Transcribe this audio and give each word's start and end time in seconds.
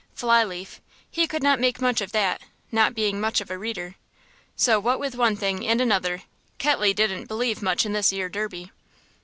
Fly 0.15 0.43
leaf, 0.43 0.81
he 1.11 1.27
could 1.27 1.43
not 1.43 1.59
make 1.59 1.79
much 1.79 2.01
of 2.01 2.11
that 2.11 2.41
not 2.71 2.95
being 2.95 3.21
much 3.21 3.39
of 3.39 3.51
a 3.51 3.57
reader. 3.59 3.93
So 4.55 4.79
what 4.79 4.99
with 4.99 5.13
one 5.13 5.35
thing 5.35 5.63
and 5.67 5.79
another 5.79 6.23
Ketley 6.57 6.91
didn't 6.91 7.27
believe 7.27 7.61
much 7.61 7.85
in 7.85 7.93
this 7.93 8.11
'ere 8.11 8.27
Derby. 8.27 8.71